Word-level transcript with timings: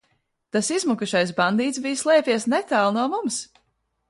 Tas 0.55 0.69
izmukušais 0.77 1.33
bandīts 1.41 1.83
bija 1.87 2.01
slēpies 2.05 2.49
netālu 2.55 2.97
no 3.01 3.07
mums! 3.15 3.43